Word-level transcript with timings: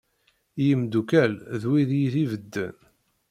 I 0.61 0.63
yimddukal 0.67 1.33
d 1.61 1.63
wid 1.69 1.89
yid-i 1.99 2.25
bedden. 2.31 2.77